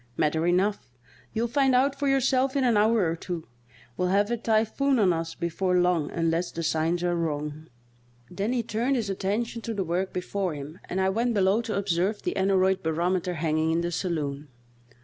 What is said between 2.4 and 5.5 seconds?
in an hour or two. We'll have a typhoon on us